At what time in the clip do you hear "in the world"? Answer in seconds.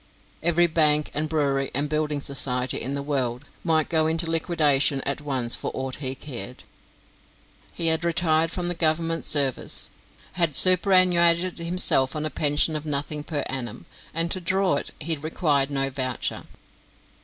2.81-3.45